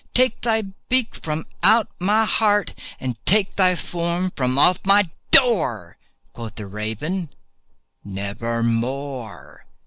[0.15, 5.95] Take thy beak from out my heart, and take thy form from off my door!"
[6.33, 7.29] Quoth the Raven,
[8.03, 9.67] "Nevermore."